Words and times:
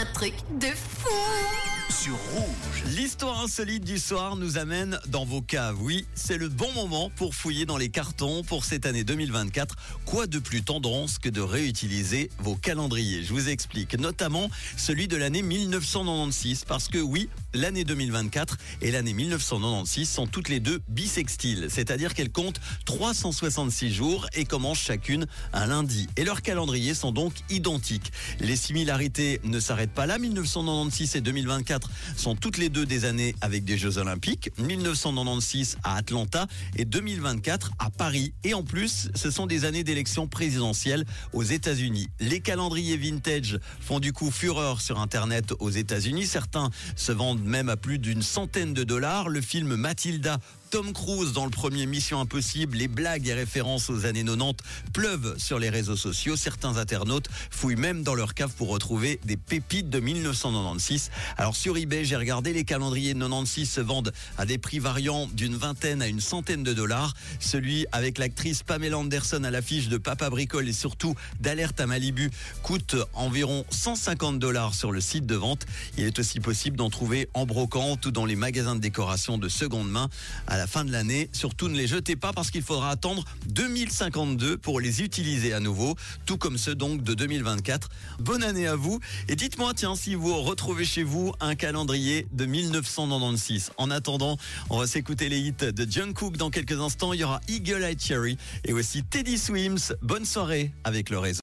un 0.00 0.06
truc 0.14 0.34
de 0.58 0.68
fou 0.68 1.10
sur 1.90 2.16
Rouge. 2.32 2.69
L'histoire 2.86 3.40
insolite 3.42 3.84
du 3.84 3.98
soir 3.98 4.36
nous 4.36 4.56
amène 4.56 4.98
dans 5.08 5.26
vos 5.26 5.42
caves. 5.42 5.80
Oui, 5.82 6.06
c'est 6.14 6.38
le 6.38 6.48
bon 6.48 6.72
moment 6.72 7.10
pour 7.14 7.34
fouiller 7.34 7.66
dans 7.66 7.76
les 7.76 7.90
cartons 7.90 8.42
pour 8.42 8.64
cette 8.64 8.86
année 8.86 9.04
2024. 9.04 9.76
Quoi 10.06 10.26
de 10.26 10.38
plus 10.38 10.62
tendance 10.62 11.18
que 11.18 11.28
de 11.28 11.42
réutiliser 11.42 12.30
vos 12.38 12.54
calendriers? 12.54 13.22
Je 13.22 13.34
vous 13.34 13.50
explique, 13.50 13.98
notamment 13.98 14.50
celui 14.78 15.08
de 15.08 15.16
l'année 15.16 15.42
1996, 15.42 16.64
parce 16.64 16.88
que 16.88 16.98
oui, 16.98 17.28
l'année 17.52 17.84
2024 17.84 18.56
et 18.80 18.90
l'année 18.90 19.12
1996 19.12 20.08
sont 20.08 20.26
toutes 20.26 20.48
les 20.48 20.60
deux 20.60 20.80
bisextiles, 20.88 21.66
c'est-à-dire 21.68 22.14
qu'elles 22.14 22.32
comptent 22.32 22.60
366 22.86 23.92
jours 23.92 24.26
et 24.32 24.46
commencent 24.46 24.80
chacune 24.80 25.26
un 25.52 25.66
lundi. 25.66 26.08
Et 26.16 26.24
leurs 26.24 26.40
calendriers 26.40 26.94
sont 26.94 27.12
donc 27.12 27.34
identiques. 27.50 28.10
Les 28.40 28.56
similarités 28.56 29.40
ne 29.44 29.60
s'arrêtent 29.60 29.94
pas 29.94 30.06
là. 30.06 30.18
1996 30.18 31.16
et 31.16 31.20
2024 31.20 31.90
sont 32.16 32.34
toutes 32.34 32.56
les 32.56 32.69
deux 32.70 32.86
des 32.86 33.04
années 33.04 33.34
avec 33.40 33.64
des 33.64 33.76
Jeux 33.76 33.98
Olympiques. 33.98 34.50
1996 34.58 35.76
à 35.84 35.96
Atlanta 35.96 36.46
et 36.76 36.84
2024 36.84 37.72
à 37.78 37.90
Paris. 37.90 38.32
Et 38.44 38.54
en 38.54 38.62
plus, 38.62 39.10
ce 39.14 39.30
sont 39.30 39.46
des 39.46 39.64
années 39.64 39.84
d'élections 39.84 40.26
présidentielles 40.26 41.04
aux 41.32 41.42
États-Unis. 41.42 42.08
Les 42.20 42.40
calendriers 42.40 42.96
vintage 42.96 43.58
font 43.80 44.00
du 44.00 44.12
coup 44.12 44.30
fureur 44.30 44.80
sur 44.80 44.98
Internet 45.00 45.52
aux 45.58 45.70
États-Unis. 45.70 46.26
Certains 46.26 46.70
se 46.96 47.12
vendent 47.12 47.44
même 47.44 47.68
à 47.68 47.76
plus 47.76 47.98
d'une 47.98 48.22
centaine 48.22 48.72
de 48.72 48.84
dollars. 48.84 49.28
Le 49.28 49.40
film 49.40 49.74
Matilda 49.76 50.38
Tom 50.70 50.92
Cruise 50.92 51.32
dans 51.32 51.46
le 51.46 51.50
premier 51.50 51.84
Mission 51.84 52.20
Impossible, 52.20 52.76
les 52.76 52.86
blagues 52.86 53.26
et 53.26 53.34
références 53.34 53.90
aux 53.90 54.06
années 54.06 54.22
90 54.22 54.54
pleuvent 54.92 55.34
sur 55.36 55.58
les 55.58 55.68
réseaux 55.68 55.96
sociaux. 55.96 56.36
Certains 56.36 56.76
internautes 56.76 57.28
fouillent 57.50 57.74
même 57.74 58.04
dans 58.04 58.14
leur 58.14 58.34
cave 58.34 58.52
pour 58.56 58.68
retrouver 58.68 59.18
des 59.24 59.36
pépites 59.36 59.90
de 59.90 59.98
1996. 59.98 61.10
Alors 61.38 61.56
sur 61.56 61.76
eBay, 61.76 62.04
j'ai 62.04 62.14
regardé 62.14 62.52
les 62.52 62.62
calendriers 62.62 63.14
de 63.14 63.18
96 63.18 63.68
se 63.68 63.80
vendent 63.80 64.12
à 64.38 64.46
des 64.46 64.58
prix 64.58 64.78
variant 64.78 65.28
d'une 65.32 65.56
vingtaine 65.56 66.02
à 66.02 66.06
une 66.06 66.20
centaine 66.20 66.62
de 66.62 66.72
dollars. 66.72 67.14
Celui 67.40 67.86
avec 67.90 68.18
l'actrice 68.18 68.62
Pamela 68.62 68.96
Anderson 68.96 69.42
à 69.42 69.50
l'affiche 69.50 69.88
de 69.88 69.98
Papa 69.98 70.30
Bricole 70.30 70.68
et 70.68 70.72
surtout 70.72 71.16
d'Alerte 71.40 71.80
à 71.80 71.88
Malibu 71.88 72.30
coûte 72.62 72.94
environ 73.14 73.64
150 73.70 74.38
dollars 74.38 74.76
sur 74.76 74.92
le 74.92 75.00
site 75.00 75.26
de 75.26 75.34
vente. 75.34 75.66
Il 75.98 76.04
est 76.04 76.18
aussi 76.20 76.38
possible 76.38 76.76
d'en 76.76 76.90
trouver 76.90 77.28
en 77.34 77.44
brocante 77.44 78.06
ou 78.06 78.12
dans 78.12 78.24
les 78.24 78.36
magasins 78.36 78.76
de 78.76 78.80
décoration 78.80 79.36
de 79.36 79.48
seconde 79.48 79.90
main 79.90 80.08
la 80.60 80.66
fin 80.66 80.84
de 80.84 80.92
l'année. 80.92 81.30
Surtout 81.32 81.68
ne 81.68 81.74
les 81.74 81.86
jetez 81.86 82.16
pas 82.16 82.34
parce 82.34 82.50
qu'il 82.50 82.60
faudra 82.60 82.90
attendre 82.90 83.24
2052 83.46 84.58
pour 84.58 84.78
les 84.78 85.00
utiliser 85.00 85.54
à 85.54 85.60
nouveau, 85.60 85.96
tout 86.26 86.36
comme 86.36 86.58
ceux 86.58 86.74
donc 86.74 87.02
de 87.02 87.14
2024. 87.14 87.88
Bonne 88.18 88.42
année 88.42 88.66
à 88.66 88.76
vous 88.76 89.00
et 89.28 89.36
dites-moi 89.36 89.72
tiens 89.74 89.96
si 89.96 90.14
vous 90.14 90.36
retrouvez 90.42 90.84
chez 90.84 91.02
vous 91.02 91.32
un 91.40 91.54
calendrier 91.54 92.26
de 92.32 92.44
1996. 92.44 93.70
En 93.78 93.90
attendant, 93.90 94.36
on 94.68 94.76
va 94.76 94.86
s'écouter 94.86 95.30
les 95.30 95.38
hits 95.38 95.72
de 95.72 95.90
Jungkook 95.90 96.36
dans 96.36 96.50
quelques 96.50 96.78
instants. 96.78 97.14
Il 97.14 97.20
y 97.20 97.24
aura 97.24 97.40
Eagle 97.48 97.82
Eye 97.82 97.96
Cherry 97.98 98.36
et 98.66 98.74
aussi 98.74 99.02
Teddy 99.02 99.38
Swims. 99.38 99.94
Bonne 100.02 100.26
soirée 100.26 100.72
avec 100.84 101.08
le 101.08 101.18
réseau. 101.18 101.38